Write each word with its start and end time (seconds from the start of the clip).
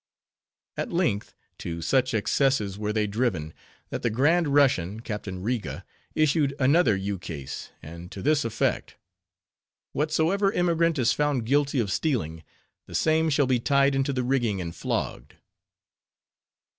At 0.77 0.91
length, 0.91 1.35
to 1.59 1.79
such 1.83 2.15
excesses 2.15 2.75
were 2.75 2.91
they 2.91 3.05
driven, 3.05 3.53
that 3.91 4.01
the 4.01 4.09
Grand 4.09 4.47
Russian, 4.47 4.99
Captain 5.01 5.43
Riga, 5.43 5.85
issued 6.15 6.55
another 6.57 6.95
ukase, 6.95 7.69
and 7.83 8.11
to 8.11 8.23
this 8.23 8.43
effect: 8.43 8.95
Whatsoever 9.91 10.51
emigrant 10.53 10.97
is 10.97 11.13
found 11.13 11.45
guilty 11.45 11.79
of 11.79 11.91
stealing, 11.91 12.43
the 12.87 12.95
same 12.95 13.29
shall 13.29 13.45
be 13.45 13.59
tied 13.59 13.93
into 13.93 14.11
the 14.11 14.23
rigging 14.23 14.59
and 14.59 14.75
flogged. 14.75 15.35